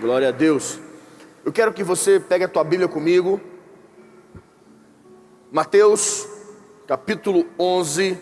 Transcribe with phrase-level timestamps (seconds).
[0.00, 0.78] Glória a Deus.
[1.44, 3.40] Eu quero que você pegue a tua Bíblia comigo.
[5.50, 6.28] Mateus,
[6.86, 8.16] capítulo 11,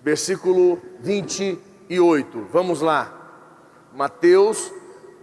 [0.00, 2.46] versículo 28.
[2.52, 3.90] Vamos lá.
[3.92, 4.72] Mateus,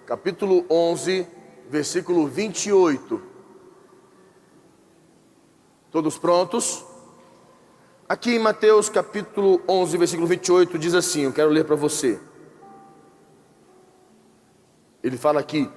[0.06, 1.26] capítulo 11,
[1.70, 3.22] versículo 28.
[5.90, 6.84] Todos prontos?
[8.10, 12.20] Aqui em Mateus capítulo 11, versículo 28, diz assim: Eu quero ler para você.
[15.04, 15.70] Ele fala aqui: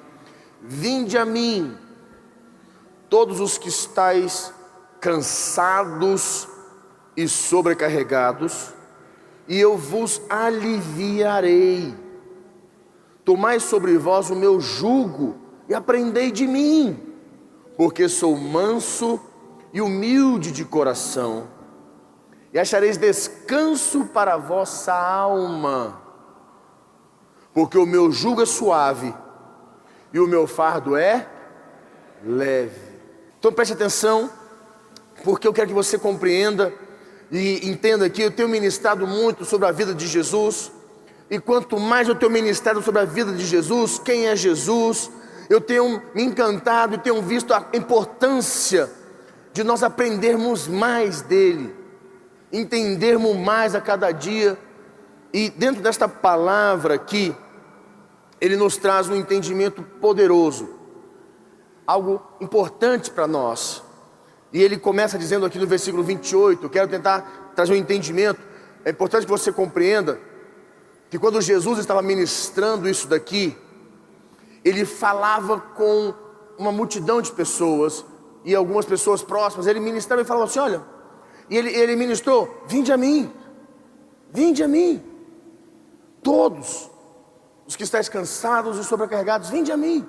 [0.60, 1.76] Vinde a mim,
[3.08, 4.52] todos os que estáis
[5.00, 6.48] cansados
[7.16, 8.72] e sobrecarregados,
[9.46, 11.94] e eu vos aliviarei.
[13.24, 15.36] Tomai sobre vós o meu jugo
[15.68, 16.98] e aprendei de mim,
[17.76, 19.20] porque sou manso
[19.72, 21.48] e humilde de coração
[22.54, 26.00] e achareis descanso para a vossa alma,
[27.52, 29.12] porque o meu jugo é suave
[30.14, 31.26] e o meu fardo é
[32.24, 32.80] leve.
[33.38, 34.30] Então preste atenção,
[35.22, 36.72] porque eu quero que você compreenda
[37.30, 40.72] e entenda que eu tenho ministrado muito sobre a vida de Jesus,
[41.28, 45.10] e quanto mais eu tenho ministrado sobre a vida de Jesus, quem é Jesus,
[45.50, 48.90] eu tenho me encantado e tenho visto a importância
[49.52, 51.84] de nós aprendermos mais dele
[52.54, 54.56] entendermos mais a cada dia.
[55.32, 57.34] E dentro desta palavra aqui,
[58.40, 60.68] ele nos traz um entendimento poderoso,
[61.86, 63.82] algo importante para nós.
[64.52, 68.40] E ele começa dizendo aqui no versículo 28, eu quero tentar trazer um entendimento.
[68.84, 70.20] É importante que você compreenda
[71.10, 73.56] que quando Jesus estava ministrando isso daqui,
[74.64, 76.14] ele falava com
[76.58, 78.04] uma multidão de pessoas
[78.44, 79.66] e algumas pessoas próximas.
[79.66, 80.82] Ele ministrava e falava assim: Olha,
[81.50, 83.30] e ele, ele ministrou: Vinde a mim,
[84.32, 85.02] vinde a mim,
[86.22, 86.93] todos
[87.66, 90.08] os que estáis cansados e sobrecarregados, vinde a mim.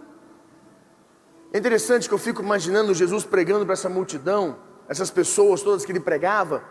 [1.54, 4.58] É interessante que eu fico imaginando Jesus pregando para essa multidão,
[4.90, 6.64] essas pessoas todas que ele pregava.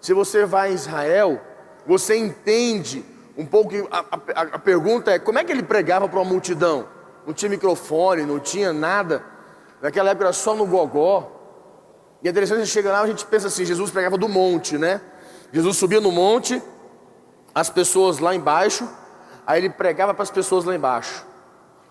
[0.00, 1.40] Se você vai a Israel,
[1.86, 3.04] você entende
[3.36, 3.74] um pouco.
[3.90, 6.86] A, a, a pergunta é: como é que ele pregava para uma multidão?
[7.26, 9.24] Não tinha microfone, não tinha nada.
[9.80, 11.36] Naquela época era só no gogó.
[12.22, 14.76] E é interessante, a gente chega lá, a gente pensa assim, Jesus pregava do monte,
[14.76, 15.00] né?
[15.52, 16.60] Jesus subia no monte,
[17.54, 18.88] as pessoas lá embaixo,
[19.48, 21.24] aí ele pregava para as pessoas lá embaixo,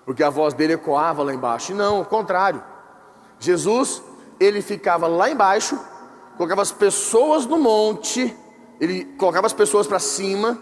[0.05, 1.71] porque a voz dele ecoava lá embaixo.
[1.71, 2.63] E não, ao contrário.
[3.39, 4.03] Jesus,
[4.39, 5.75] ele ficava lá embaixo,
[6.37, 8.31] colocava as pessoas no monte,
[8.79, 10.59] ele colocava as pessoas para cima,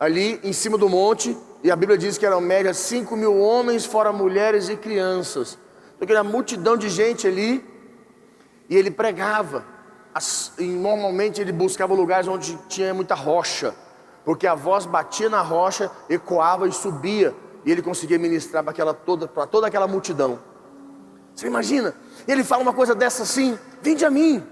[0.00, 3.86] ali em cima do monte, e a Bíblia diz que eram média 5 mil homens,
[3.86, 5.56] fora mulheres e crianças.
[5.94, 7.64] Então, aquela multidão de gente ali,
[8.68, 9.64] e ele pregava.
[10.58, 13.72] E normalmente ele buscava lugares onde tinha muita rocha,
[14.24, 18.94] porque a voz batia na rocha, ecoava e subia, e ele conseguia ministrar para aquela
[18.94, 20.38] toda, para toda aquela multidão.
[21.34, 21.94] Você imagina?
[22.26, 24.44] Ele fala uma coisa dessa assim: vinde a mim.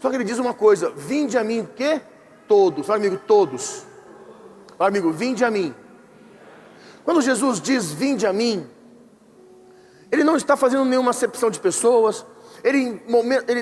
[0.00, 2.00] Só que ele diz uma coisa: vinde a mim, o quê?
[2.46, 2.86] Todos.
[2.86, 3.86] Fala amigo, todos.
[4.76, 5.74] Fala amigo, vinde a mim.
[7.04, 8.66] Quando Jesus diz vinde a mim,
[10.10, 12.26] ele não está fazendo nenhuma acepção de pessoas,
[12.62, 13.00] ele,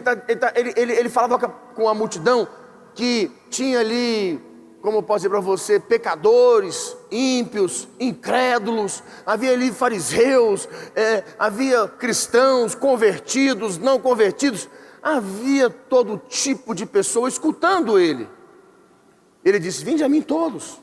[0.01, 2.49] tá, tá, ele, ele, ele falava com a multidão
[2.95, 4.41] que tinha ali,
[4.85, 12.75] como eu posso dizer para você, pecadores, ímpios, incrédulos, havia ali fariseus, é, havia cristãos,
[12.75, 14.69] convertidos, não convertidos,
[15.03, 18.29] havia todo tipo de pessoa escutando ele.
[19.43, 20.79] Ele disse: Vinde a mim todos.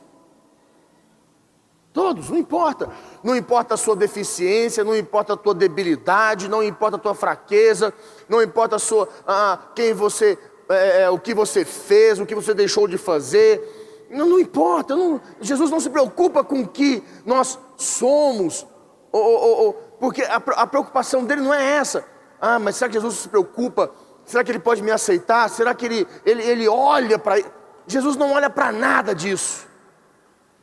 [1.94, 2.90] Todos, não importa.
[3.24, 7.94] Não importa a sua deficiência, não importa a tua debilidade, não importa a tua fraqueza,
[8.28, 10.40] não importa a sua, ah, quem você,
[10.70, 13.78] é, é, o que você fez, o que você deixou de fazer.
[14.12, 14.96] Não, não importa.
[14.96, 18.66] Não, Jesus não se preocupa com o que nós somos,
[19.12, 22.06] ou, ou, ou, porque a, a preocupação dele não é essa.
[22.40, 23.92] Ah, mas será que Jesus se preocupa?
[24.26, 25.50] Será que ele pode me aceitar?
[25.50, 27.42] Será que ele, ele, ele olha para.
[27.88, 29.72] Jesus não olha para nada disso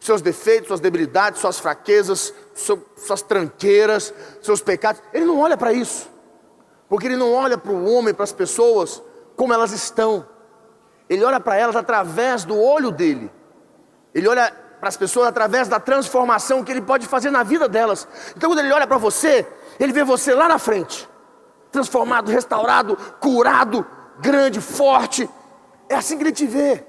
[0.01, 5.03] seus defeitos, suas debilidades, suas fraquezas, suas tranqueiras, seus pecados.
[5.13, 6.09] Ele não olha para isso,
[6.89, 9.03] porque ele não olha para o homem, para as pessoas,
[9.37, 10.27] como elas estão.
[11.09, 13.31] Ele olha para elas através do olho dele.
[14.19, 18.07] Ele olha para as pessoas através da transformação que ele pode fazer na vida delas.
[18.37, 19.47] Então, quando ele olha para você,
[19.79, 21.09] ele vê você lá na frente,
[21.71, 23.87] transformado, restaurado, curado,
[24.21, 25.29] grande, forte.
[25.89, 26.85] É assim que ele te vê.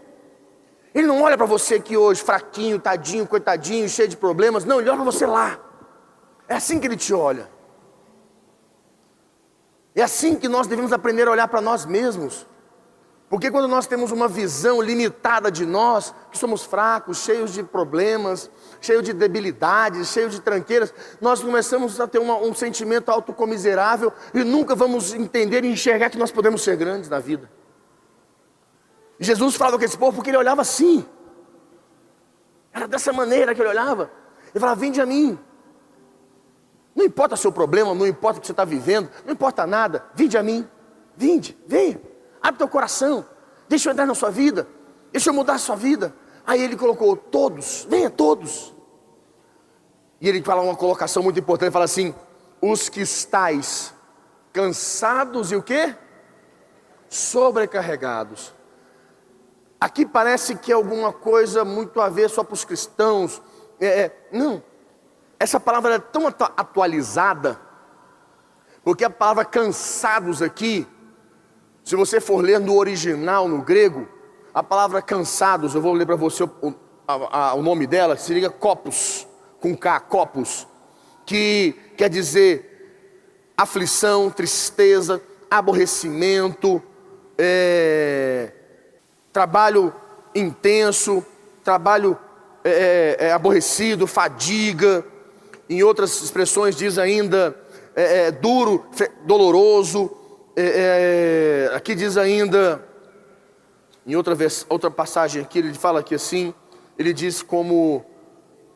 [0.93, 4.65] Ele não olha para você aqui hoje, fraquinho, tadinho, coitadinho, cheio de problemas.
[4.65, 5.59] Não, ele olha para você lá.
[6.47, 7.49] É assim que ele te olha.
[9.95, 12.45] É assim que nós devemos aprender a olhar para nós mesmos.
[13.29, 18.49] Porque quando nós temos uma visão limitada de nós, que somos fracos, cheios de problemas,
[18.81, 20.91] cheios de debilidades, cheios de tranqueiras,
[21.21, 26.17] nós começamos a ter uma, um sentimento autocomiserável e nunca vamos entender e enxergar que
[26.17, 27.51] nós podemos ser grandes na vida.
[29.19, 31.05] Jesus falava com esse povo porque ele olhava assim.
[32.73, 34.09] Era dessa maneira que ele olhava.
[34.51, 35.37] Ele falava: Vinde a mim.
[36.95, 40.03] Não importa o seu problema, não importa o que você está vivendo, não importa nada,
[40.15, 40.67] vinde a mim.
[41.15, 42.08] Vinde, venha.
[42.41, 43.25] Abre teu coração.
[43.67, 44.67] Deixa eu entrar na sua vida.
[45.11, 46.13] Deixa eu mudar a sua vida.
[46.45, 48.73] Aí ele colocou todos, venha todos.
[50.19, 52.13] E ele fala uma colocação muito importante, ele fala assim:
[52.61, 53.93] os que estáis
[54.51, 55.95] cansados e o quê?
[57.07, 58.53] Sobrecarregados.
[59.79, 63.41] Aqui parece que é alguma coisa muito a ver só para os cristãos.
[63.79, 64.61] É, é, não,
[65.39, 67.59] essa palavra é tão atualizada,
[68.83, 70.85] porque a palavra cansados aqui
[71.89, 74.07] se você for ler no original, no grego,
[74.53, 76.75] a palavra cansados, eu vou ler para você o,
[77.07, 79.27] a, a, o nome dela, seria copos,
[79.59, 80.67] com K, copos,
[81.25, 85.19] que quer dizer aflição, tristeza,
[85.49, 86.79] aborrecimento,
[87.35, 88.51] é,
[89.33, 89.91] trabalho
[90.35, 91.25] intenso,
[91.63, 92.15] trabalho
[92.63, 95.03] é, é, é aborrecido, fadiga,
[95.67, 97.59] em outras expressões diz ainda
[97.95, 98.85] é, é, duro,
[99.25, 100.18] doloroso,
[100.61, 102.83] é, é, aqui diz ainda,
[104.05, 106.53] em outra, vez, outra passagem aqui, ele fala aqui assim,
[106.97, 108.03] ele diz como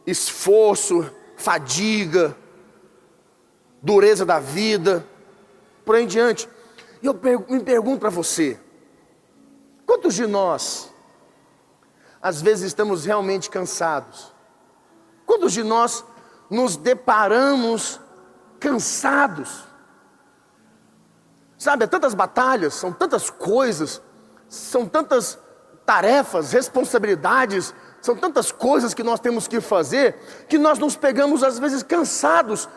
[0.07, 2.35] esforço, fadiga,
[3.81, 5.05] dureza da vida,
[5.83, 6.47] por aí em diante.
[7.01, 7.13] E eu
[7.49, 8.57] me pergunto para você,
[9.85, 10.89] quantos de nós,
[12.21, 14.33] às vezes estamos realmente cansados?
[15.25, 16.05] Quantos de nós
[16.49, 17.99] nos deparamos
[18.59, 19.72] cansados?
[21.63, 24.01] Sabe, há tantas batalhas, são tantas coisas,
[24.49, 25.39] são tantas
[25.85, 31.57] tarefas, responsabilidades, são tantas coisas que nós temos que fazer, que nós nos pegamos às
[31.57, 32.67] vezes cansados,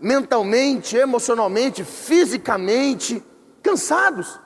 [0.00, 3.20] mentalmente, emocionalmente, fisicamente,
[3.64, 4.38] cansados.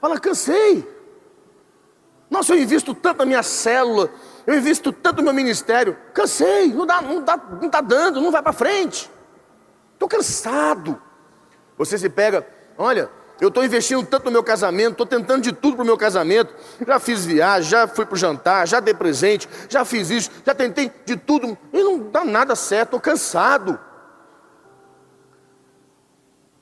[0.00, 0.84] Fala, cansei.
[2.28, 4.10] Nossa, eu invisto tanto na minha célula,
[4.48, 8.32] eu invisto tanto no meu ministério, cansei, não dá, não dá, não está dando, não
[8.32, 9.08] vai para frente.
[9.92, 11.00] Estou cansado.
[11.76, 12.44] Você se pega,
[12.76, 15.96] olha, eu estou investindo tanto no meu casamento, estou tentando de tudo para o meu
[15.96, 16.52] casamento.
[16.84, 20.54] Já fiz viagem, já fui para o jantar, já dei presente, já fiz isso, já
[20.54, 21.56] tentei de tudo.
[21.72, 23.78] E não dá nada certo, estou cansado.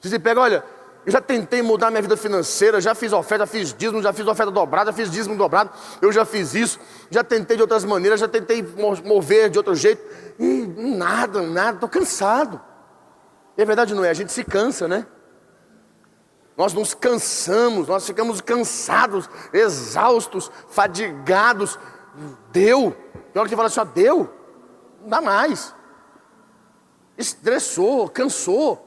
[0.01, 0.65] Você pega, olha,
[1.07, 4.53] eu já tentei mudar minha vida financeira, já fiz oferta, fiz dízimo, já fiz oferta
[4.53, 5.71] dobrada, já fiz dízimo dobrado,
[6.03, 6.79] eu já fiz isso,
[7.11, 8.63] já tentei de outras maneiras, já tentei
[9.05, 10.03] mover de outro jeito,
[10.39, 12.61] e nada, nada, estou cansado.
[13.57, 15.07] E a verdade não é, a gente se cansa, né?
[16.57, 21.79] Nós nos cansamos, nós ficamos cansados, exaustos, fadigados.
[22.51, 22.97] Deu.
[23.33, 24.33] Tem hora que fala assim, ó, deu.
[25.03, 25.75] Não dá mais.
[27.19, 28.83] Estressou, cansou.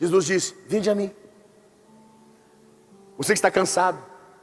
[0.00, 1.14] Jesus disse: Vinde a mim.
[3.18, 3.98] Você que está cansado,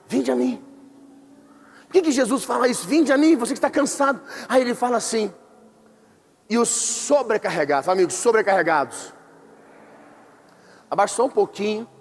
[0.08, 0.64] vinde a mim.
[1.86, 2.86] Por que, que Jesus fala isso?
[2.86, 4.22] Vinde a mim, você que está cansado.
[4.48, 5.34] Aí ele fala assim:
[6.48, 9.12] E os sobrecarregados, amigos, sobrecarregados.
[10.90, 11.95] Abaixa só um pouquinho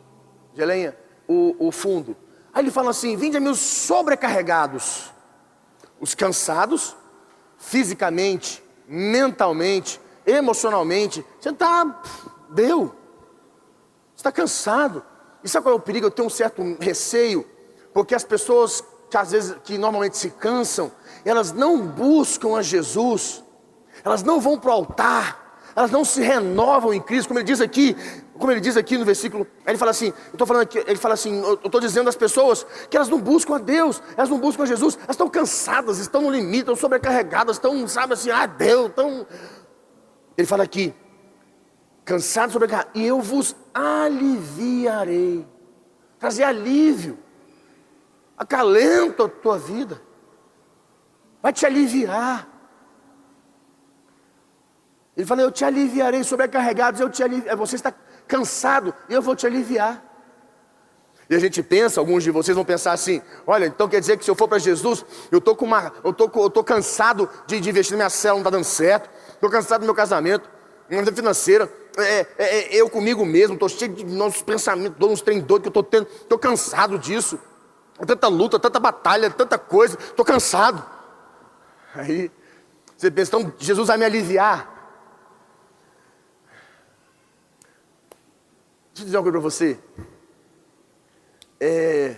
[0.54, 0.96] de lenha,
[1.28, 2.16] o, o fundo.
[2.52, 5.12] Aí ele fala assim: Vinde a mim os sobrecarregados,
[6.00, 6.96] os cansados,
[7.58, 11.24] fisicamente, mentalmente, emocionalmente.
[11.40, 12.02] Você está,
[12.50, 12.86] deu,
[14.14, 15.04] você está cansado.
[15.42, 16.06] E sabe qual é o perigo?
[16.06, 17.46] Eu tenho um certo receio,
[17.92, 20.90] porque as pessoas que às vezes, que normalmente se cansam,
[21.24, 23.44] elas não buscam a Jesus,
[24.04, 27.60] elas não vão para o altar, elas não se renovam em Cristo, como ele diz
[27.60, 27.96] aqui,
[28.38, 31.40] como ele diz aqui no versículo, ele fala assim, eu falando aqui, ele fala assim,
[31.40, 34.66] eu estou dizendo às pessoas que elas não buscam a Deus, elas não buscam a
[34.66, 39.26] Jesus, elas estão cansadas, estão no limite, estão sobrecarregadas, estão, sabe assim, ah Deus, estão.
[40.36, 40.92] Ele fala aqui,
[42.04, 45.46] cansados, sobrecarregados, e eu vos aliviarei,
[46.18, 47.18] trazer alívio,
[48.36, 50.02] acalento a tua vida,
[51.40, 52.48] vai te aliviar.
[55.16, 57.94] Ele fala, eu te aliviarei, sobrecarregados, eu te aliviarei, você está
[58.26, 60.02] cansado, eu vou te aliviar.
[61.28, 64.24] E a gente pensa, alguns de vocês vão pensar assim: olha, então quer dizer que
[64.24, 67.60] se eu for para Jesus, eu estou com uma, eu tô, eu tô cansado de,
[67.60, 70.48] de investir na minha célula, não está dando certo, estou cansado do meu casamento,
[70.88, 75.10] minha vida financeira, é, é, é, eu comigo mesmo, estou cheio de nossos pensamentos, dou
[75.10, 77.38] uns trem doido que eu estou tendo, estou cansado disso.
[78.06, 80.84] Tanta luta, tanta batalha, tanta coisa, estou cansado.
[81.94, 82.30] Aí
[82.96, 84.73] você pensa, então Jesus vai me aliviar.
[88.94, 89.78] Deixa eu dizer uma coisa para você.
[91.60, 92.16] É,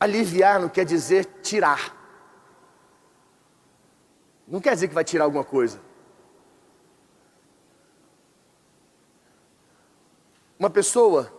[0.00, 1.96] Aliviar não quer dizer tirar.
[4.48, 5.80] Não quer dizer que vai tirar alguma coisa.
[10.58, 11.32] Uma pessoa,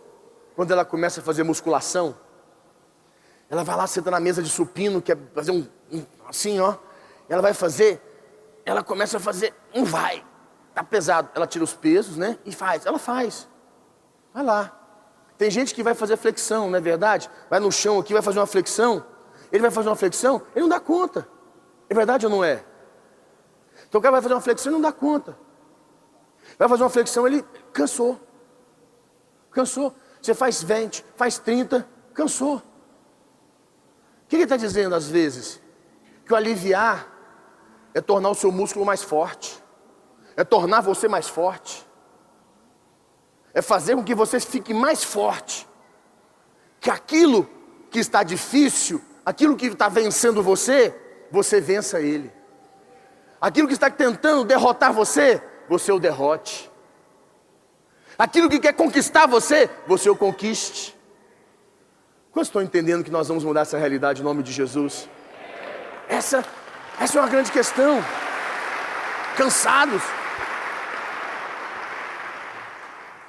[0.56, 2.18] quando ela começa a fazer musculação,
[3.50, 6.78] ela vai lá, senta na mesa de supino, quer fazer um, um assim, ó.
[7.28, 8.00] Ela vai fazer,
[8.64, 10.24] ela começa a fazer, não vai,
[10.82, 11.30] tá pesado.
[11.34, 12.38] Ela tira os pesos, né?
[12.44, 12.86] E faz.
[12.86, 13.48] Ela faz.
[14.32, 14.76] Vai lá.
[15.36, 17.30] Tem gente que vai fazer flexão, não é verdade?
[17.48, 19.04] Vai no chão aqui, vai fazer uma flexão.
[19.50, 21.26] Ele vai fazer uma flexão, ele não dá conta.
[21.88, 22.64] É verdade ou não é?
[23.88, 25.36] Então o cara vai fazer uma flexão e não dá conta.
[26.58, 28.20] Vai fazer uma flexão, ele cansou.
[29.50, 29.94] Cansou.
[30.20, 32.56] Você faz 20, faz 30, cansou.
[32.56, 32.62] O
[34.28, 35.60] que ele está dizendo às vezes?
[36.24, 37.08] Que o aliviar
[37.94, 39.60] é tornar o seu músculo mais forte,
[40.40, 41.86] é tornar você mais forte,
[43.52, 45.68] é fazer com que você fique mais forte,
[46.80, 47.46] que aquilo
[47.90, 50.98] que está difícil, aquilo que está vencendo você,
[51.30, 52.32] você vença ele.
[53.38, 56.70] Aquilo que está tentando derrotar você, você o derrote.
[58.18, 60.98] Aquilo que quer conquistar você, você o conquiste.
[62.32, 65.06] Quantos estão entendendo que nós vamos mudar essa realidade em nome de Jesus?
[66.08, 66.42] Essa,
[66.98, 68.02] essa é uma grande questão.
[69.36, 70.19] Cansados.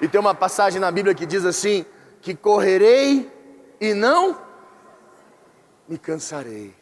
[0.02, 1.86] E tem uma passagem na Bíblia que diz assim:
[2.20, 3.30] que correrei
[3.80, 4.36] e não
[5.86, 6.74] me cansarei.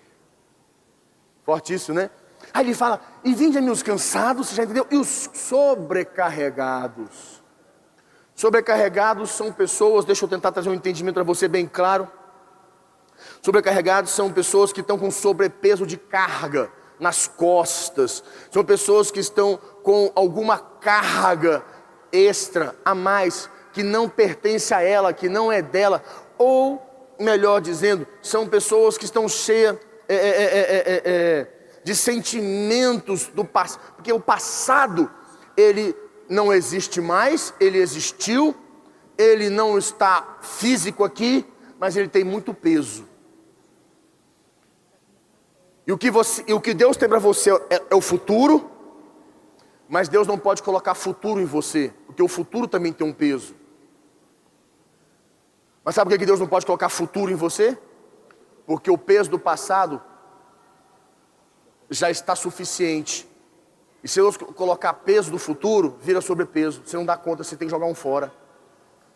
[1.45, 2.09] Forte isso, né?
[2.55, 4.87] Aí ele fala: E vinde a mim os cansados, você já entendeu?
[4.91, 7.43] E os sobrecarregados.
[8.35, 12.09] Sobrecarregados são pessoas, deixa eu tentar trazer um entendimento para você bem claro.
[13.43, 19.59] Sobrecarregados são pessoas que estão com sobrepeso de carga nas costas, são pessoas que estão
[19.83, 21.62] com alguma carga
[22.12, 26.02] extra a mais que não pertence a ela, que não é dela,
[26.37, 26.83] ou
[27.19, 29.76] melhor dizendo, são pessoas que estão cheias
[30.09, 31.47] é, é, é,
[31.85, 35.11] de sentimentos do passado, porque o passado
[35.57, 35.95] ele
[36.29, 38.55] não existe mais, ele existiu,
[39.17, 41.47] ele não está físico aqui,
[41.79, 43.05] mas ele tem muito peso.
[45.87, 48.71] E o que, você, e o que Deus tem para você é, é o futuro,
[49.91, 53.57] mas Deus não pode colocar futuro em você, porque o futuro também tem um peso.
[55.85, 57.77] Mas sabe por que Deus não pode colocar futuro em você?
[58.65, 60.01] Porque o peso do passado
[61.91, 63.29] já está suficiente.
[64.01, 66.83] E se Deus colocar peso do futuro, vira sobrepeso.
[66.87, 68.33] Você não dá conta, você tem que jogar um fora.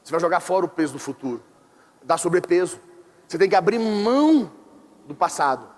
[0.02, 1.40] Você vai jogar fora o peso do futuro.
[2.02, 2.80] Dá sobrepeso.
[3.28, 4.50] Você tem que abrir mão
[5.06, 5.68] do passado.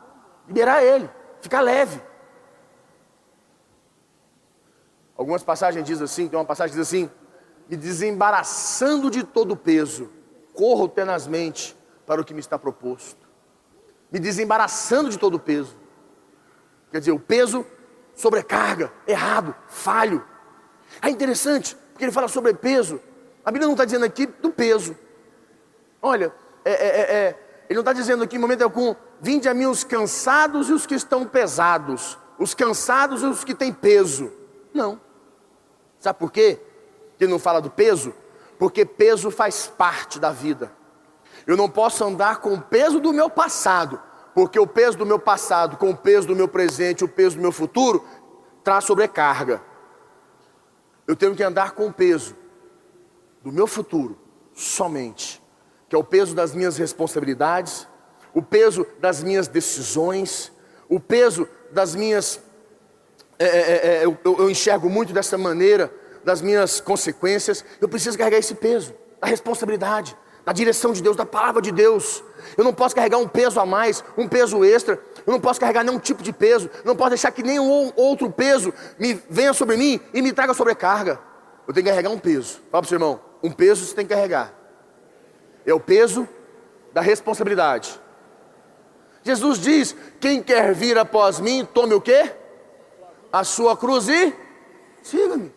[0.49, 1.11] Liberar ele.
[1.43, 2.01] Ficar leve.
[5.17, 7.11] Algumas passagens dizem assim, tem uma passagem que diz assim,
[7.69, 10.11] me desembaraçando de todo o peso,
[10.55, 13.27] corro tenazmente para o que me está proposto.
[14.11, 15.77] Me desembaraçando de todo o peso.
[16.91, 17.67] Quer dizer, o peso
[18.15, 20.25] sobrecarga, errado, falho.
[21.03, 23.01] É interessante, porque ele fala sobre peso.
[23.45, 24.97] A Bíblia não está dizendo aqui do peso.
[26.01, 26.33] Olha,
[26.65, 29.67] é, é, é, é, ele não está dizendo aqui em momento algum, vinde a mim
[29.67, 34.33] os cansados e os que estão pesados, os cansados e os que têm peso.
[34.73, 35.01] Não.
[35.99, 36.61] Sabe por quê?
[37.19, 38.15] Que não fala do peso?
[38.59, 40.73] Porque peso faz parte da vida.
[41.47, 44.01] Eu não posso andar com o peso do meu passado,
[44.35, 47.43] porque o peso do meu passado com o peso do meu presente, o peso do
[47.43, 48.05] meu futuro,
[48.65, 49.63] traz sobrecarga.
[51.07, 52.37] Eu tenho que andar com o peso
[53.43, 54.19] do meu futuro
[54.53, 55.43] somente,
[55.89, 57.87] que é o peso das minhas responsabilidades,
[58.35, 60.53] o peso das minhas decisões,
[60.89, 62.43] o peso das minhas.
[63.39, 65.93] É, é, é, é eu, eu enxergo muito dessa maneira,
[66.25, 67.65] das minhas consequências.
[67.81, 70.17] Eu preciso carregar esse peso, da responsabilidade
[70.47, 72.23] da direção de Deus, da palavra de Deus.
[72.57, 74.95] Eu não posso carregar um peso a mais, um peso extra.
[75.27, 76.71] Eu não posso carregar nenhum tipo de peso.
[76.73, 80.55] Eu não posso deixar que nenhum outro peso me venha sobre mim e me traga
[80.55, 81.19] sobrecarga.
[81.67, 82.61] Eu tenho que carregar um peso.
[82.71, 84.55] Fala para o seu irmão: um peso você tem que carregar.
[85.67, 86.29] É o peso
[86.95, 88.01] da responsabilidade.
[89.25, 92.31] Jesus diz: quem quer vir após mim, tome o quê?
[93.39, 94.35] A sua cruz e
[95.03, 95.53] siga-me.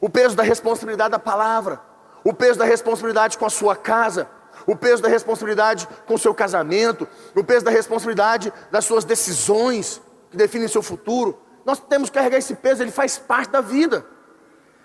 [0.00, 1.80] O peso da responsabilidade da palavra
[2.24, 4.26] o peso da responsabilidade com a sua casa,
[4.66, 7.06] o peso da responsabilidade com o seu casamento,
[7.36, 11.38] o peso da responsabilidade das suas decisões que definem seu futuro.
[11.66, 14.06] Nós temos que carregar esse peso, ele faz parte da vida.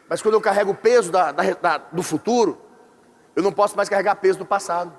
[0.10, 2.60] Mas quando eu carrego o peso da, da, da, do futuro,
[3.36, 4.92] eu não posso mais carregar peso do passado.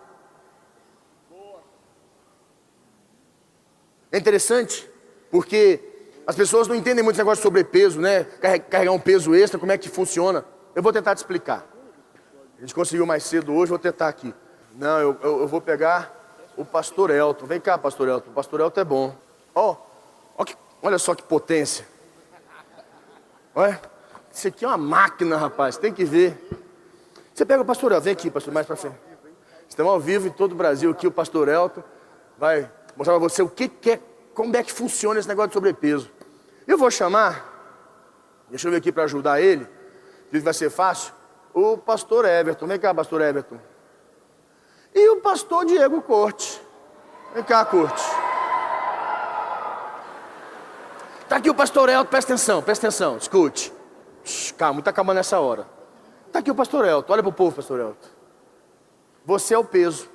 [4.10, 4.88] É interessante,
[5.30, 5.78] porque
[6.26, 8.24] as pessoas não entendem muito esse negócio de sobrepeso, né?
[8.70, 10.44] Carregar um peso extra, como é que funciona.
[10.74, 11.66] Eu vou tentar te explicar.
[12.56, 14.34] A gente conseguiu mais cedo hoje, vou tentar aqui.
[14.74, 16.14] Não, eu, eu, eu vou pegar
[16.56, 17.46] o pastor Elton.
[17.46, 18.30] Vem cá, pastor Elton.
[18.30, 19.16] O pastor Elton é bom.
[19.54, 19.76] Ó,
[20.36, 21.86] ó que, olha só que potência.
[23.54, 23.80] Olha,
[24.32, 25.76] isso aqui é uma máquina, rapaz.
[25.76, 26.38] Tem que ver.
[27.34, 28.04] Você pega o pastor Elton.
[28.04, 28.96] Vem aqui, pastor, mais para frente.
[29.68, 31.06] Estamos ao vivo em todo o Brasil aqui.
[31.06, 31.82] O pastor Elton
[32.36, 34.00] vai mostrar para você o que, que é,
[34.34, 36.10] como é que funciona esse negócio de sobrepeso.
[36.66, 37.44] Eu vou chamar,
[38.48, 39.66] deixa eu ver aqui para ajudar ele,
[40.30, 41.12] que vai ser fácil,
[41.52, 42.66] o pastor Everton.
[42.66, 43.58] Vem cá, pastor Everton.
[44.94, 46.60] E o pastor Diego Corte.
[47.34, 48.02] Vem cá, Corte.
[51.30, 53.72] Está aqui o pastor Elton, presta atenção, presta atenção, escute.
[54.58, 55.64] calma, muita calma nessa hora.
[56.26, 58.08] Está aqui o pastor Elton, olha para o povo, pastor Elton.
[59.24, 60.08] Você é o peso,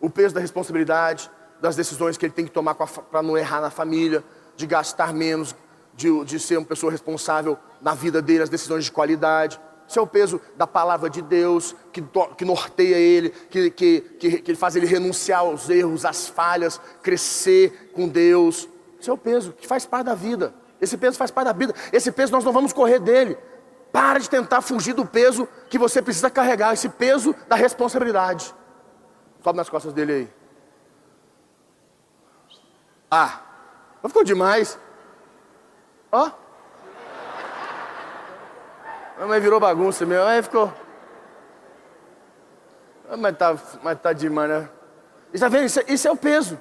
[0.00, 1.28] o peso da responsabilidade,
[1.60, 4.22] das decisões que ele tem que tomar para não errar na família,
[4.56, 5.54] de gastar menos,
[5.94, 9.60] de, de ser uma pessoa responsável na vida dele, as decisões de qualidade.
[9.86, 12.02] Isso é o peso da palavra de Deus, que,
[12.36, 17.90] que norteia ele, que, que, que, que faz ele renunciar aos erros, às falhas, crescer
[17.94, 18.68] com Deus.
[18.98, 20.54] Isso é o peso que faz parte da vida.
[20.80, 21.74] Esse peso faz parte da vida.
[21.92, 23.36] Esse peso nós não vamos correr dele.
[23.92, 28.52] Para de tentar fugir do peso que você precisa carregar, esse peso da responsabilidade.
[29.42, 30.43] Sobe nas costas dele aí.
[33.16, 33.38] Ah,
[34.08, 34.76] ficou demais.
[36.10, 36.32] Ó.
[39.28, 40.24] Mas virou bagunça mesmo.
[40.24, 40.72] Aí ficou.
[43.08, 44.68] Ah, mas tá, mas tá demais, né?
[45.32, 45.66] Está vendo?
[45.66, 46.60] Isso, é, isso é o peso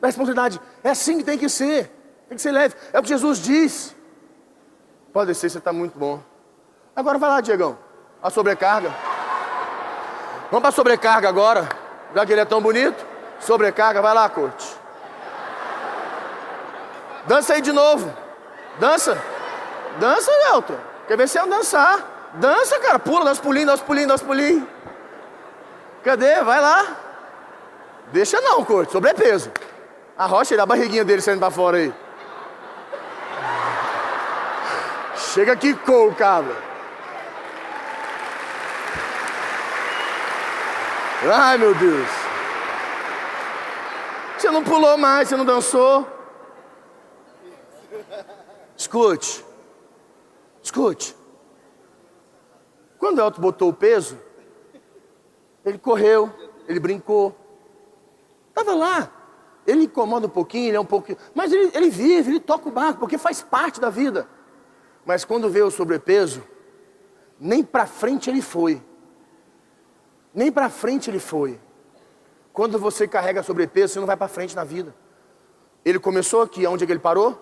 [0.00, 0.58] da responsabilidade.
[0.82, 1.92] É assim que tem que ser.
[2.26, 2.74] Tem que ser leve.
[2.90, 3.94] É o que Jesus diz.
[5.12, 6.22] Pode ser, você está muito bom.
[6.94, 7.76] Agora vai lá, Diegão.
[8.22, 8.94] A sobrecarga.
[10.50, 11.68] Vamos para a sobrecarga agora.
[12.14, 13.04] Já que ele é tão bonito.
[13.40, 14.85] Sobrecarga, vai lá, corte.
[17.26, 18.12] Dança aí de novo.
[18.78, 19.20] Dança.
[19.98, 20.78] Dança, Elton.
[21.08, 22.30] Quer ver se é dançar?
[22.34, 22.98] Dança, cara.
[22.98, 23.74] Pula, dá os pulinhos, dá
[24.14, 24.62] os pulinhos.
[26.04, 26.42] Cadê?
[26.42, 26.86] Vai lá.
[28.12, 28.92] Deixa não, corte.
[28.92, 29.50] Sobrepeso.
[30.16, 31.92] Arrocha ele, a barriguinha dele saindo pra fora aí.
[35.16, 36.56] Chega aqui, com cabra.
[41.30, 42.08] Ai, meu Deus.
[44.38, 46.15] Você não pulou mais, você não dançou.
[48.76, 49.44] Escute.
[50.62, 51.16] Escute.
[52.98, 54.18] Quando o Elton botou o peso,
[55.64, 56.32] ele correu,
[56.68, 57.34] ele brincou.
[58.48, 59.12] Estava lá.
[59.66, 61.18] Ele incomoda um pouquinho, ele é um pouquinho.
[61.34, 64.28] Mas ele, ele vive, ele toca o barco, porque faz parte da vida.
[65.04, 66.42] Mas quando veio o sobrepeso,
[67.38, 68.82] nem para frente ele foi.
[70.32, 71.60] Nem para frente ele foi.
[72.52, 74.94] Quando você carrega sobrepeso, você não vai para frente na vida.
[75.84, 77.38] Ele começou aqui, aonde é que ele parou?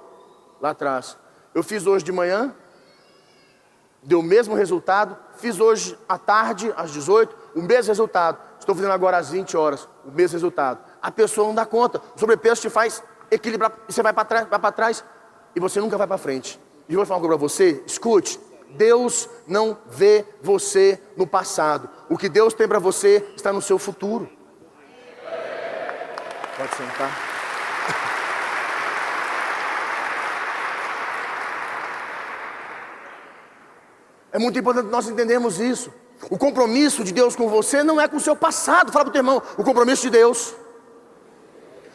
[0.61, 1.16] Lá atrás.
[1.55, 2.53] Eu fiz hoje de manhã,
[4.03, 5.17] deu o mesmo resultado.
[5.37, 8.38] Fiz hoje à tarde, às 18, o mesmo resultado.
[8.59, 10.81] Estou fazendo agora às 20 horas, o mesmo resultado.
[11.01, 12.01] A pessoa não dá conta.
[12.17, 15.05] O sobrepeso te faz equilibrar, você vai para trás, vai para trás
[15.55, 16.61] e você nunca vai para frente.
[16.88, 18.40] E eu vou falar uma coisa para você, escute.
[18.71, 21.88] Deus não vê você no passado.
[22.09, 24.29] O que Deus tem para você está no seu futuro.
[26.57, 27.34] Pode sentar.
[34.35, 35.94] É muito importante nós entendermos isso.
[36.29, 38.90] O compromisso de Deus com você não é com o seu passado.
[38.90, 40.57] Fala para o teu irmão, o compromisso de Deus.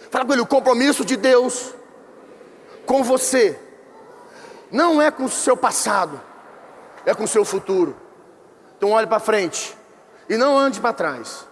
[0.10, 1.76] Fala com ele, o compromisso de Deus
[2.86, 3.60] com você
[4.72, 6.20] não é com o seu passado,
[7.06, 7.94] é com o seu futuro.
[8.78, 9.78] Então olhe para frente
[10.30, 11.46] e não ande para trás.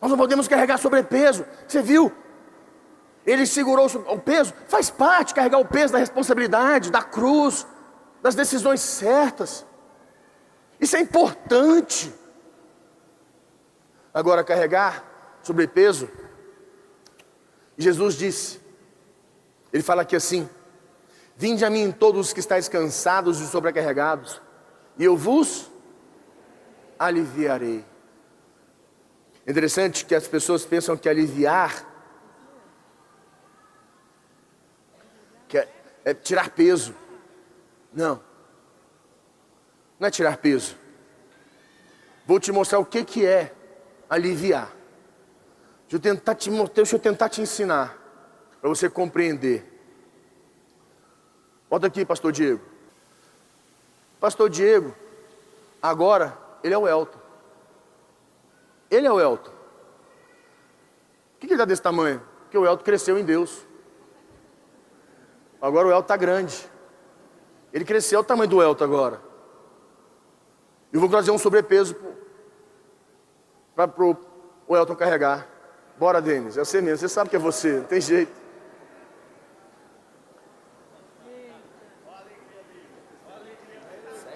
[0.00, 1.46] Nós não podemos carregar sobrepeso.
[1.68, 2.10] Você viu?
[3.24, 7.64] Ele segurou o peso, faz parte carregar o peso da responsabilidade, da cruz,
[8.22, 9.66] das decisões certas.
[10.80, 12.12] Isso é importante.
[14.14, 15.04] Agora, carregar
[15.42, 16.08] sobrepeso,
[17.76, 18.60] Jesus disse,
[19.72, 20.48] ele fala aqui assim:
[21.36, 24.40] Vinde a mim todos os que estáis cansados e sobrecarregados,
[24.96, 25.70] e eu vos
[26.98, 27.84] aliviarei.
[29.46, 31.90] Interessante que as pessoas pensam que aliviar
[35.48, 35.68] que é,
[36.04, 36.94] é tirar peso.
[37.92, 38.20] Não.
[39.98, 40.76] Não é tirar peso.
[42.26, 43.54] Vou te mostrar o que, que é
[44.08, 44.72] aliviar.
[45.82, 47.98] Deixa eu tentar te deixa eu tentar te ensinar.
[48.60, 49.66] Para você compreender.
[51.68, 52.62] Bota aqui, pastor Diego.
[54.20, 54.94] Pastor Diego,
[55.82, 57.18] agora, ele é o Elton.
[58.90, 59.50] Ele é o Elton.
[59.50, 62.22] Por que ele está desse tamanho?
[62.42, 63.66] Porque o Elton cresceu em Deus.
[65.60, 66.71] Agora o Elton está grande.
[67.72, 69.20] Ele cresceu o tamanho do Elton agora.
[70.92, 71.96] Eu vou trazer um sobrepeso
[73.74, 75.48] para o Elton carregar.
[75.98, 78.42] Bora, Denis, é você mesmo, você sabe que é você, não tem jeito.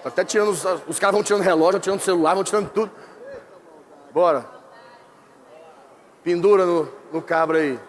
[0.03, 2.91] Até tirando, os, os caras vão tirando relógio, vão tirando celular, vão tirando tudo.
[4.11, 4.49] Bora.
[6.23, 7.79] Pendura no, no cabra aí.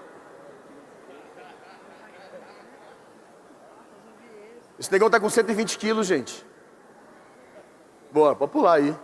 [4.78, 6.46] Esse negão tá com 120 quilos, gente.
[8.12, 8.96] Bora, pode pular aí.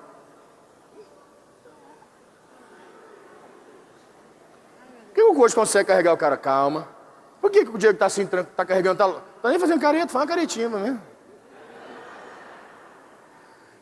[5.06, 6.36] Por que o coach consegue carregar o cara?
[6.36, 6.88] Calma.
[7.40, 10.22] Por que, que o Diego tá assim, tá carregando, tá, tá nem fazendo careta, faz
[10.22, 11.00] uma caretinha mesmo.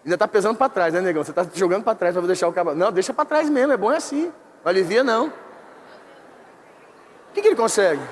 [0.04, 1.22] Ainda tá pesando para trás, né, negão?
[1.22, 2.76] Você tá jogando para trás para deixar o cavalo.
[2.76, 4.32] Não, deixa para trás mesmo, é bom é assim.
[4.64, 5.28] Não alivia não.
[5.28, 5.32] O
[7.34, 8.02] que, que ele consegue?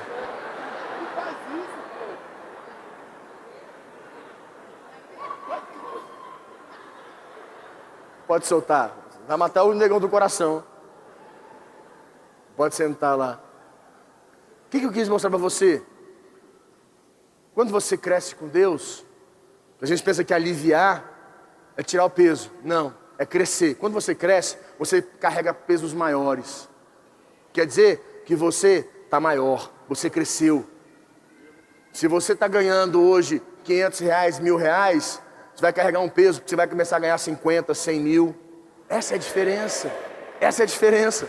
[8.31, 8.97] Pode soltar.
[9.27, 10.63] Vai matar o negão do coração.
[12.57, 13.43] Pode sentar lá.
[14.67, 15.83] O que, que eu quis mostrar para você?
[17.53, 19.05] Quando você cresce com Deus,
[19.83, 22.53] a gente pensa que aliviar é tirar o peso.
[22.63, 23.75] Não, é crescer.
[23.75, 26.69] Quando você cresce, você carrega pesos maiores.
[27.53, 30.65] Quer dizer que você está maior, você cresceu.
[31.93, 35.21] Se você está ganhando hoje 500 reais, mil reais,
[35.61, 38.35] você vai carregar um peso, você vai começar a ganhar 50, 100 mil.
[38.89, 39.93] Essa é a diferença.
[40.41, 41.29] Essa é a diferença.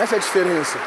[0.00, 0.78] Essa é a diferença.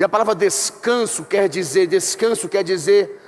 [0.00, 3.22] E a palavra descanso quer dizer, descanso quer dizer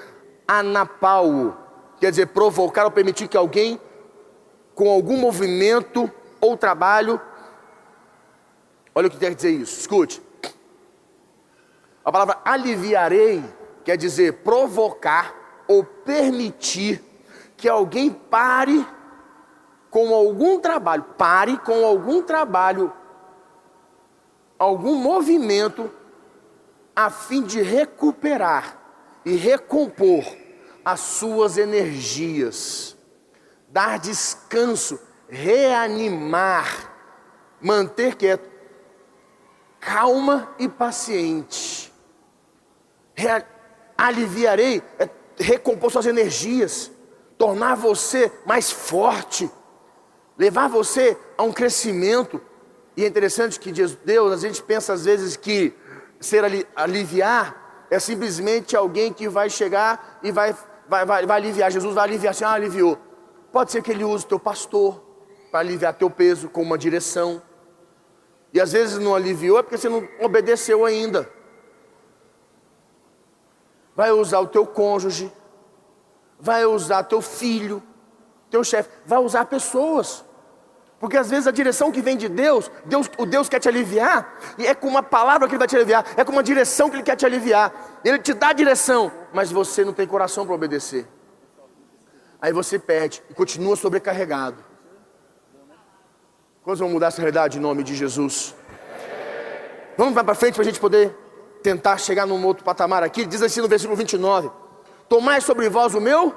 [0.49, 1.57] anapau,
[2.01, 3.81] quer dizer provocar ou permitir que alguém
[4.75, 6.11] com algum movimento
[6.41, 7.21] ou trabalho,
[8.93, 10.32] olha o que quer dizer isso, escute.
[12.05, 13.45] A palavra aliviarei
[13.85, 15.35] quer dizer provocar
[15.69, 17.03] ou permitir
[17.57, 18.85] que alguém pare
[19.91, 22.93] com algum trabalho, pare com algum trabalho,
[24.59, 25.91] algum movimento
[26.97, 28.79] a fim de recuperar
[29.25, 30.25] e recompor
[30.85, 32.97] as suas energias,
[33.69, 36.91] dar descanso, reanimar,
[37.61, 38.51] manter quieto,
[39.79, 41.92] calma e paciente.
[43.96, 46.90] Aliviarei, é recompor suas energias,
[47.38, 49.51] tornar você mais forte,
[50.38, 52.40] levar você a um crescimento.
[52.96, 55.72] E é interessante que Deus, a gente pensa às vezes que
[56.20, 60.57] ser ali, aliviar é simplesmente alguém que vai chegar e vai,
[60.88, 61.70] vai, vai, vai aliviar.
[61.70, 62.98] Jesus vai aliviar assim, ah, aliviou.
[63.53, 65.03] Pode ser que ele use teu pastor
[65.51, 67.42] para aliviar teu peso com uma direção.
[68.53, 71.29] E às vezes não aliviou é porque você não obedeceu ainda.
[74.03, 75.33] Vai usar o teu cônjuge,
[76.41, 77.81] vai usar teu filho,
[78.51, 80.25] teu chefe, vai usar pessoas.
[80.99, 84.41] Porque às vezes a direção que vem de Deus, Deus, o Deus quer te aliviar,
[84.59, 86.97] e é com uma palavra que Ele vai te aliviar, é com uma direção que
[86.97, 87.73] Ele quer te aliviar.
[88.05, 91.07] Ele te dá a direção, mas você não tem coração para obedecer.
[92.41, 94.65] Aí você perde e continua sobrecarregado.
[96.65, 98.53] Quando vamos mudar essa realidade em nome de Jesus?
[99.97, 101.22] Vamos para frente para a gente poder
[101.62, 103.25] tentar chegar num outro patamar aqui.
[103.25, 104.51] Diz assim no versículo 29:
[105.09, 106.35] Tomai sobre vós o meu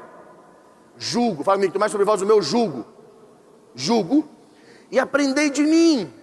[0.97, 1.43] jugo.
[1.43, 2.85] Fala comigo, tomai sobre vós o meu jugo.
[3.73, 4.29] Jugo
[4.91, 6.13] e aprendei de mim,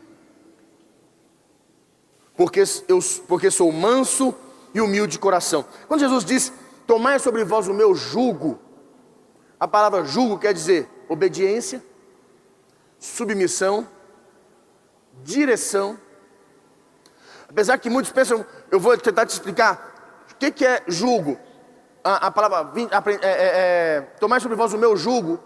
[2.36, 4.34] porque, eu, porque sou manso
[4.74, 5.64] e humilde de coração.
[5.86, 6.52] Quando Jesus diz,
[6.86, 8.58] tomai sobre vós o meu jugo,
[9.58, 11.84] a palavra jugo quer dizer obediência,
[12.98, 13.86] submissão,
[15.22, 15.98] direção.
[17.52, 21.38] Apesar que muitos pensam, eu vou tentar te explicar o que, que é jugo.
[22.02, 22.72] A, a palavra
[23.22, 25.38] é, é, é, tomar sobre vós o meu jugo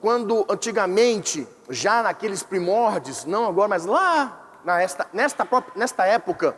[0.00, 6.56] quando antigamente, já naqueles primórdios, não agora, mas lá nesta, nesta, nesta época,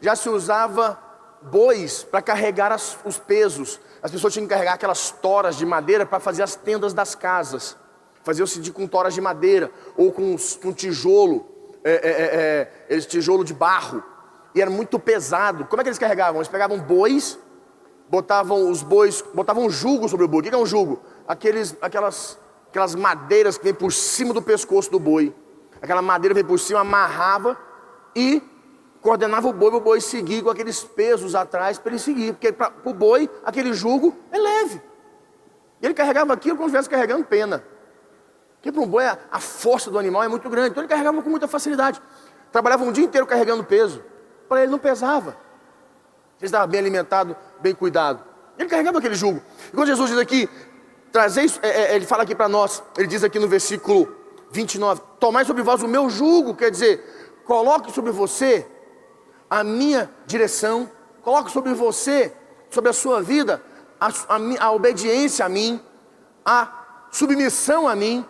[0.00, 0.98] já se usava
[1.42, 3.78] bois para carregar as, os pesos.
[4.02, 7.76] As pessoas tinham que carregar aquelas toras de madeira para fazer as tendas das casas.
[8.24, 11.46] Faziam-se com toras de madeira ou com, com tijolo,
[11.84, 14.02] é, é, é, é tijolo de barro.
[14.54, 15.64] E era muito pesado.
[15.66, 16.36] Como é que eles carregavam?
[16.36, 17.38] Eles pegavam bois,
[18.08, 20.40] botavam os bois, botavam um jugo sobre o boi.
[20.40, 21.00] O que é um jugo?
[21.26, 22.38] Aqueles, aquelas
[22.72, 25.34] aquelas madeiras que vem por cima do pescoço do boi.
[25.80, 27.58] Aquela madeira vem por cima, amarrava
[28.16, 28.42] e
[29.02, 32.32] coordenava o boi para o boi seguir com aqueles pesos atrás para ele seguir.
[32.32, 34.80] Porque para o boi, aquele jugo é leve.
[35.82, 37.62] Ele carregava aquilo como se estivesse carregando pena.
[38.54, 40.70] Porque para um boi a, força do animal é muito grande.
[40.70, 42.00] Então ele carregava com muita facilidade.
[42.50, 44.02] Trabalhava um dia inteiro carregando peso.
[44.52, 45.30] Para ele não pesava.
[46.38, 48.22] Ele estava bem alimentado, bem cuidado.
[48.58, 49.40] Ele carregava aquele jugo.
[49.68, 50.46] E quando Jesus diz aqui,
[51.10, 54.14] trazeis, é, é, ele fala aqui para nós, ele diz aqui no versículo
[54.50, 58.66] 29, tomai sobre vós o meu jugo, quer dizer, coloque sobre você
[59.48, 60.90] a minha direção,
[61.22, 62.30] coloque sobre você,
[62.68, 63.62] sobre a sua vida,
[63.98, 65.80] a, a, a obediência a mim,
[66.44, 68.22] a submissão a mim,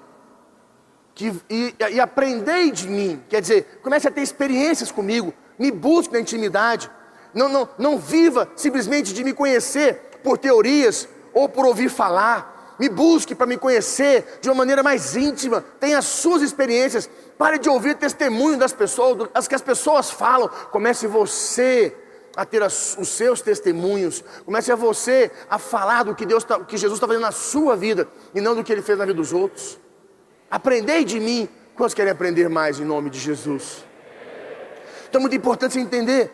[1.16, 6.12] que, e, e aprendei de mim, quer dizer, comece a ter experiências comigo, me busque
[6.12, 6.90] na intimidade,
[7.34, 12.88] não, não, não viva simplesmente de me conhecer por teorias ou por ouvir falar, me
[12.88, 17.68] busque para me conhecer de uma maneira mais íntima, tenha as suas experiências, pare de
[17.68, 21.96] ouvir testemunho das pessoas, as que as pessoas falam, comece você
[22.36, 26.58] a ter as, os seus testemunhos, comece a você a falar do que Deus, tá,
[26.60, 29.16] que Jesus está fazendo na sua vida e não do que Ele fez na vida
[29.16, 29.78] dos outros.
[30.50, 31.48] Aprendei de mim.
[31.74, 33.84] Quantos querem aprender mais em nome de Jesus?
[35.12, 36.33] Então é muito importante você entender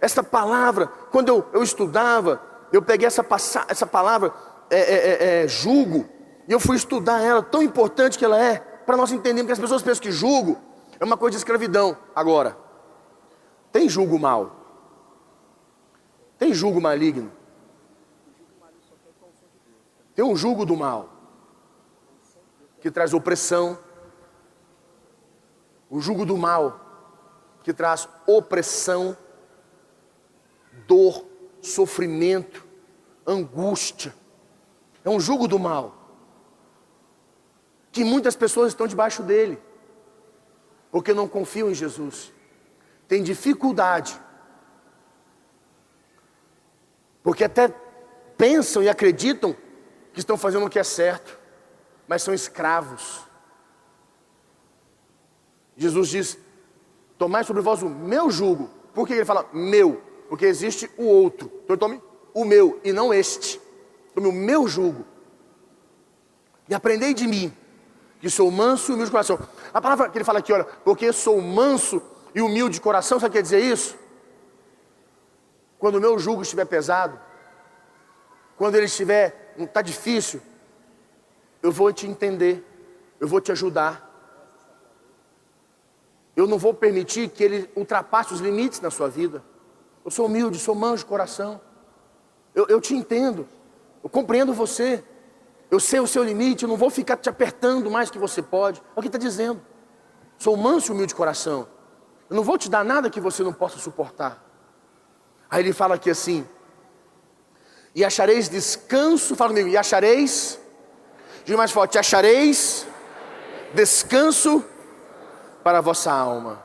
[0.00, 0.86] essa palavra.
[0.86, 2.40] Quando eu, eu estudava,
[2.72, 3.26] eu peguei essa,
[3.66, 4.32] essa palavra,
[4.70, 6.08] é, é, é, é, julgo,
[6.46, 9.58] e eu fui estudar ela, tão importante que ela é, para nós entendermos que as
[9.58, 10.56] pessoas pensam que julgo
[11.00, 11.96] é uma coisa de escravidão.
[12.14, 12.56] Agora,
[13.72, 14.54] tem julgo mal,
[16.38, 17.32] tem julgo maligno,
[20.14, 21.08] tem um julgo do mal
[22.80, 23.76] que traz opressão,
[25.90, 26.89] o jugo do mal,
[27.62, 29.16] que traz opressão,
[30.86, 31.24] dor,
[31.60, 32.66] sofrimento,
[33.26, 34.14] angústia.
[35.04, 35.96] É um jugo do mal,
[37.92, 39.60] que muitas pessoas estão debaixo dele,
[40.90, 42.32] porque não confiam em Jesus,
[43.08, 44.20] tem dificuldade,
[47.22, 47.68] porque até
[48.36, 49.54] pensam e acreditam
[50.12, 51.38] que estão fazendo o que é certo,
[52.08, 53.20] mas são escravos.
[55.76, 56.38] Jesus diz:
[57.20, 58.70] Tomai sobre vós o meu jugo.
[58.94, 60.00] Por que ele fala meu?
[60.26, 61.52] Porque existe o outro.
[61.64, 62.02] Então tome
[62.32, 63.60] o meu e não este.
[64.14, 65.04] Tome o meu jugo.
[66.66, 67.54] E aprendei de mim,
[68.20, 69.38] que sou manso e humilde de coração.
[69.74, 72.02] A palavra que ele fala aqui, olha, porque sou manso
[72.34, 73.98] e humilde de coração, sabe o que quer dizer isso?
[75.78, 77.20] Quando o meu jugo estiver pesado,
[78.56, 80.40] quando ele estiver, está difícil,
[81.62, 82.64] eu vou te entender,
[83.20, 84.09] eu vou te ajudar.
[86.36, 89.42] Eu não vou permitir que ele ultrapasse os limites na sua vida.
[90.04, 91.60] Eu sou humilde, sou manjo de coração.
[92.54, 93.46] Eu, eu te entendo,
[94.02, 95.04] eu compreendo você.
[95.70, 98.80] Eu sei o seu limite, eu não vou ficar te apertando mais que você pode.
[98.80, 99.60] É o que está dizendo.
[100.38, 101.68] Sou manso e humilde de coração.
[102.28, 104.44] Eu não vou te dar nada que você não possa suportar.
[105.48, 106.46] Aí ele fala aqui assim:
[107.94, 110.60] E achareis descanso, fala comigo, e achareis
[111.44, 112.86] Diga mais forte: achareis
[113.74, 114.64] descanso
[115.62, 116.62] para a vossa alma.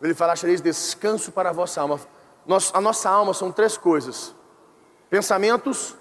[0.00, 2.00] Ele fala: achareis descanso para a vossa alma.
[2.46, 4.34] Nós, a nossa alma são três coisas:
[5.10, 5.96] pensamentos,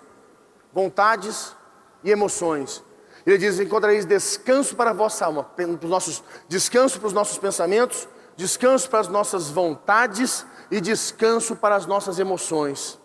[0.74, 1.56] vontades
[2.04, 2.84] e emoções.
[3.26, 7.38] Ele diz: encontrareis descanso para a vossa alma, para os nossos, descanso para os nossos
[7.38, 13.00] pensamentos, descanso para as nossas vontades e descanso para as nossas emoções.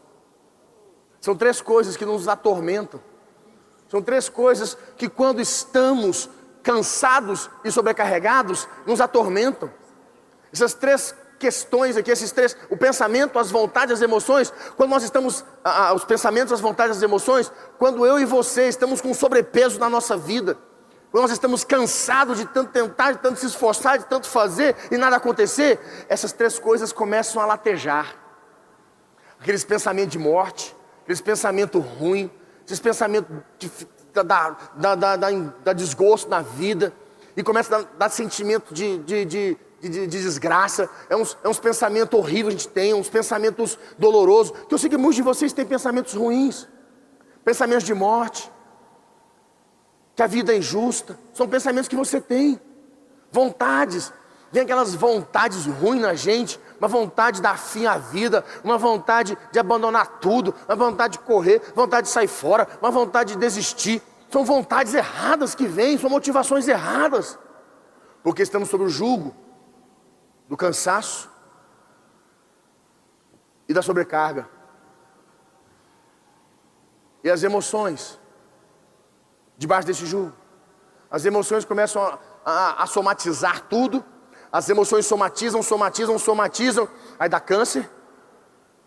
[1.20, 3.00] São três coisas que nos atormentam.
[3.88, 6.30] São três coisas que, quando estamos
[6.62, 9.70] cansados e sobrecarregados, nos atormentam.
[10.52, 15.44] Essas três questões aqui, esses três, o pensamento, as vontades, as emoções, quando nós estamos,
[15.64, 19.88] ah, os pensamentos, as vontades, as emoções, quando eu e você estamos com sobrepeso na
[19.88, 20.58] nossa vida,
[21.10, 24.96] quando nós estamos cansados de tanto tentar, de tanto se esforçar, de tanto fazer e
[24.96, 28.14] nada acontecer, essas três coisas começam a latejar.
[29.40, 32.30] Aqueles pensamentos de morte, aqueles pensamentos ruins,
[32.66, 33.72] esses pensamentos de,
[34.12, 36.92] da, da, da, desgosto na vida,
[37.36, 41.58] e começa a dar, dar sentimento de, de, de, de, desgraça, é uns, é uns
[41.58, 45.22] pensamentos horríveis que a gente tem, uns pensamentos dolorosos, que eu sei que muitos de
[45.22, 46.68] vocês têm pensamentos ruins,
[47.44, 48.50] pensamentos de morte,
[50.14, 52.60] que a vida é injusta, são pensamentos que você tem,
[53.32, 54.12] vontades,
[54.52, 59.36] vem aquelas vontades ruins na gente, uma vontade de dar fim à vida, uma vontade
[59.52, 64.02] de abandonar tudo, uma vontade de correr, vontade de sair fora, uma vontade de desistir.
[64.30, 67.38] São vontades erradas que vêm, são motivações erradas,
[68.22, 69.34] porque estamos sob o jugo
[70.48, 71.28] do cansaço
[73.68, 74.48] e da sobrecarga.
[77.22, 78.18] E as emoções,
[79.58, 80.32] debaixo desse jugo,
[81.10, 84.02] as emoções começam a, a, a somatizar tudo
[84.52, 87.88] as emoções somatizam, somatizam, somatizam, aí dá câncer,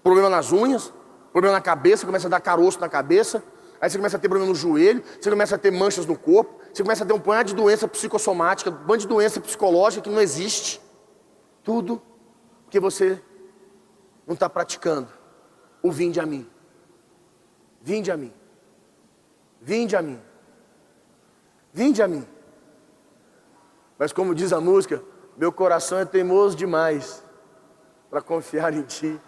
[0.03, 0.93] problema nas unhas,
[1.31, 3.41] problema na cabeça, começa a dar caroço na cabeça,
[3.79, 6.59] aí você começa a ter problema no joelho, você começa a ter manchas no corpo,
[6.73, 10.09] você começa a ter um punhado de doença psicossomática, um bando de doença psicológica que
[10.09, 10.81] não existe.
[11.63, 12.01] Tudo
[12.65, 13.21] porque você
[14.27, 15.07] não está praticando
[15.81, 16.49] o vinde a mim.
[17.81, 18.33] Vinde a mim.
[19.61, 20.19] Vinde a mim.
[21.71, 22.27] Vinde a mim.
[23.97, 25.03] Mas como diz a música,
[25.35, 27.23] meu coração é teimoso demais
[28.09, 29.19] para confiar em ti.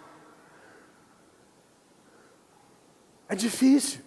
[3.28, 4.00] É difícil.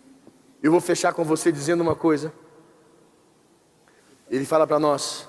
[0.63, 2.33] Eu vou fechar com você dizendo uma coisa.
[4.29, 5.27] Ele fala para nós: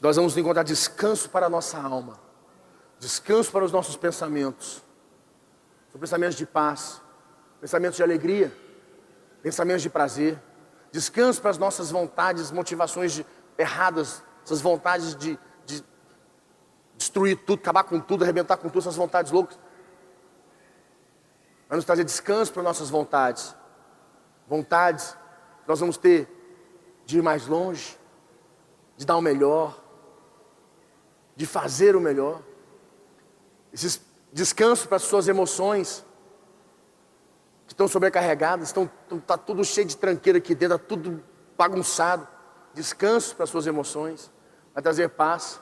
[0.00, 2.18] nós vamos encontrar descanso para a nossa alma,
[2.98, 4.82] descanso para os nossos pensamentos,
[5.90, 7.00] são pensamentos de paz,
[7.60, 8.52] pensamentos de alegria,
[9.42, 10.38] pensamentos de prazer,
[10.92, 13.26] descanso para as nossas vontades, motivações de,
[13.58, 15.84] erradas, essas vontades de, de
[16.96, 19.58] destruir tudo, acabar com tudo, arrebentar com tudo, essas vontades loucas.
[21.68, 23.54] Vai nos trazer descanso para nossas vontades.
[24.46, 25.16] Vontades
[25.66, 26.28] nós vamos ter
[27.04, 27.98] de ir mais longe,
[28.96, 29.82] de dar o melhor,
[31.34, 32.40] de fazer o melhor.
[33.72, 34.00] Esses
[34.32, 36.04] descansos para as suas emoções,
[37.66, 41.22] que estão sobrecarregadas, estão, está tudo cheio de tranqueira aqui dentro, está tudo
[41.58, 42.28] bagunçado.
[42.72, 44.30] Descanso para as suas emoções,
[44.76, 45.58] vai trazer paz,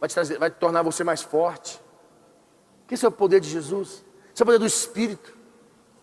[0.00, 1.80] vai te, trazer, vai te tornar você mais forte.
[2.88, 5.32] Que esse é o poder de Jesus, esse é o poder do Espírito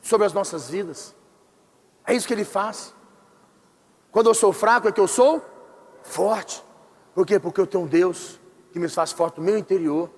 [0.01, 1.13] sobre as nossas vidas.
[2.07, 2.95] É isso que Ele faz.
[4.09, 5.43] Quando eu sou fraco, é que eu sou
[6.01, 6.63] forte.
[7.13, 7.41] Por quê?
[7.41, 8.39] Porque eu tenho um Deus
[8.71, 10.09] que me faz forte no meu interior.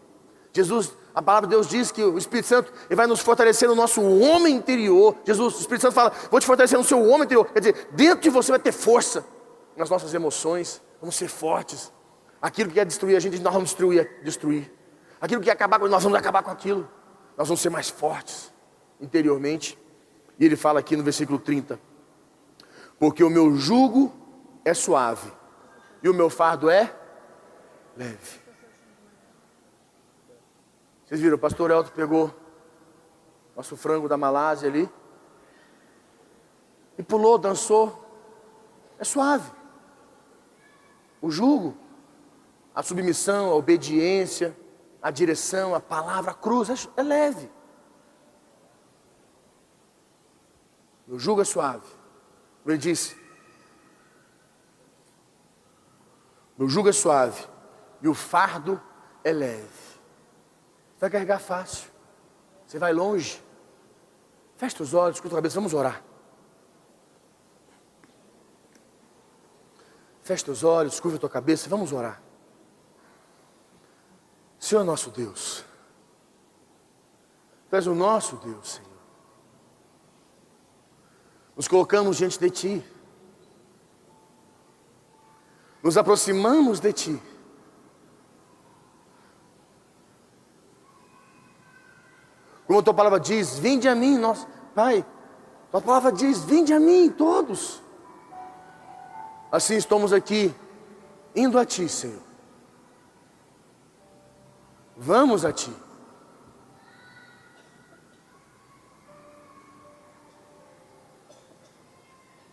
[0.54, 3.74] Jesus a palavra de Deus diz que o Espírito Santo ele vai nos fortalecer no
[3.74, 5.16] nosso homem interior.
[5.26, 7.46] Jesus, o Espírito Santo fala: Vou te fortalecer no seu homem interior.
[7.48, 9.26] Quer dizer, dentro de você vai ter força
[9.76, 10.80] nas nossas emoções.
[11.00, 11.92] Vamos ser fortes.
[12.42, 14.22] Aquilo que quer destruir a gente, nós vamos destruir.
[14.24, 14.72] destruir.
[15.20, 16.90] Aquilo que quer acabar com nós vamos acabar com aquilo.
[17.36, 18.52] Nós vamos ser mais fortes
[19.00, 19.78] interiormente.
[20.40, 21.80] E ele fala aqui no versículo 30:
[23.00, 24.14] Porque o meu jugo
[24.64, 25.32] é suave
[26.04, 26.94] e o meu fardo é
[27.96, 28.40] leve.
[31.06, 32.36] Vocês viram, o pastor Elton pegou
[33.56, 34.90] nosso frango da Malásia ali
[36.98, 38.04] e pulou, dançou.
[39.00, 39.50] É suave.
[41.22, 41.76] O jugo,
[42.74, 44.56] a submissão, a obediência,
[45.02, 47.50] a direção, a palavra, a cruz, é, é leve.
[51.08, 51.88] O jugo é suave.
[52.66, 53.18] Ele disse:
[56.58, 57.48] Meu jugo é suave
[58.02, 58.82] e o fardo
[59.24, 59.88] é leve.
[60.96, 61.90] Você vai carregar fácil.
[62.66, 63.42] Você vai longe.
[64.58, 66.04] Fecha os olhos, escuta a cabeça, vamos orar.
[70.28, 72.22] Fecha os olhos, curva tua cabeça, vamos orar.
[74.60, 75.64] Senhor nosso Deus,
[77.70, 79.00] Tu és o nosso Deus, Senhor.
[81.56, 82.86] Nos colocamos diante de Ti,
[85.82, 87.24] nos aproximamos de Ti.
[92.66, 95.06] Como a tua palavra diz, vinde a mim, nós, Pai.
[95.72, 97.87] Tua palavra diz, vinde a mim, todos.
[99.52, 100.54] Assim estamos aqui,
[101.36, 102.22] indo a Ti, Senhor.
[104.96, 105.74] Vamos a Ti.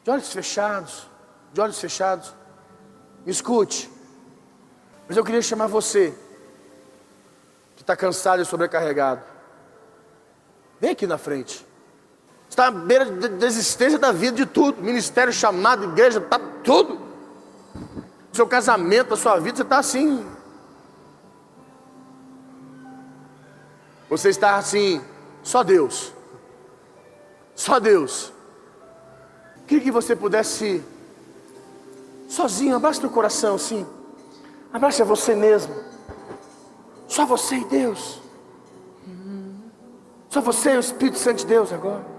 [0.04, 1.08] De olhos fechados,
[1.52, 2.34] de olhos fechados,
[3.24, 3.90] me escute.
[5.08, 6.14] Mas eu queria chamar você,
[7.74, 9.22] que está cansado e sobrecarregado.
[10.80, 11.66] Vem aqui na frente.
[12.48, 14.82] Está à beira da desistência da vida de tudo.
[14.82, 16.98] Ministério, chamado, igreja, está tudo.
[18.32, 20.26] Seu casamento, a sua vida, você está assim.
[24.08, 25.00] Você está assim,
[25.42, 26.12] só Deus.
[27.54, 28.32] Só Deus.
[29.66, 30.82] Queria que você pudesse,
[32.28, 33.86] sozinho, abraça teu coração assim.
[34.72, 35.74] Abraça você mesmo.
[37.06, 38.20] Só você e Deus.
[40.28, 42.13] Só você e o Espírito Santo de Deus agora.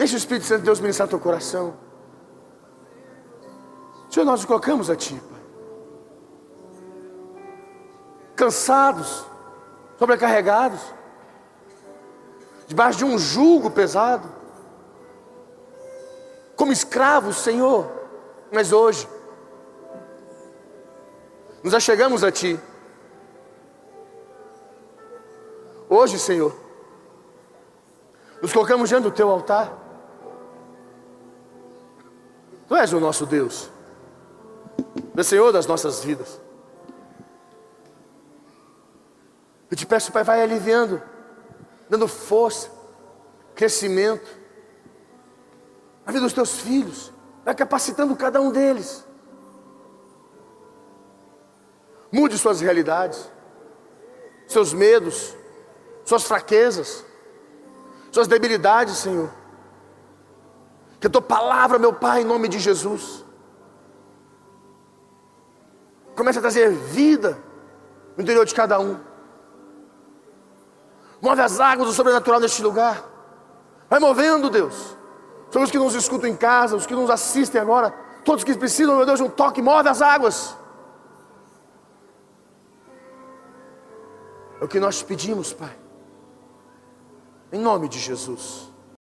[0.00, 1.74] Deixa o Espírito Santo de Deus ministrar teu coração.
[4.08, 5.40] Senhor, nós nos colocamos a Ti, Pai.
[8.34, 9.26] Cansados,
[9.98, 10.80] sobrecarregados,
[12.66, 14.26] debaixo de um jugo pesado,
[16.56, 17.86] como escravos, Senhor,
[18.50, 19.06] mas hoje,
[21.62, 22.58] nos achegamos a Ti.
[25.90, 26.58] Hoje, Senhor,
[28.40, 29.79] nos colocamos diante do teu altar.
[32.70, 33.68] Tu és o nosso Deus,
[35.12, 36.40] o Senhor das nossas vidas.
[39.68, 41.02] Eu te peço, Pai, vai aliviando,
[41.88, 42.70] dando força,
[43.56, 44.38] crescimento,
[46.06, 47.12] na vida dos teus filhos,
[47.44, 49.04] vai capacitando cada um deles.
[52.12, 53.28] Mude suas realidades,
[54.46, 55.34] seus medos,
[56.04, 57.04] suas fraquezas.
[58.12, 59.39] suas debilidades, Senhor.
[61.00, 63.24] Que a tua palavra, meu Pai, em nome de Jesus,
[66.14, 67.38] comece a trazer vida
[68.16, 69.00] no interior de cada um.
[71.22, 73.02] Move as águas do sobrenatural neste lugar.
[73.88, 74.96] Vai movendo, Deus.
[75.50, 77.92] São os que nos escutam em casa, os que nos assistem agora,
[78.24, 80.56] todos que precisam, meu Deus, de um toque, move as águas.
[84.60, 85.76] É o que nós pedimos, Pai.
[87.50, 88.69] Em nome de Jesus.